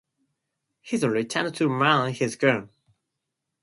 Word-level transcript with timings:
He 0.81 0.97
then 0.97 1.11
returned 1.11 1.53
to 1.57 1.69
man 1.69 2.11
his 2.15 2.35
gun. 2.35 2.71